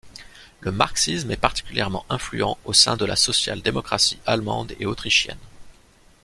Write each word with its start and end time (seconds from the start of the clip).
Le 0.61 0.71
marxisme 0.71 1.29
est 1.29 1.37
particulièrement 1.37 2.07
influent 2.09 2.57
au 2.65 2.73
sein 2.73 2.97
de 2.97 3.05
la 3.05 3.15
social-démocratie 3.15 4.17
allemande 4.25 4.73
et 4.79 4.87
autrichienne. 4.87 5.37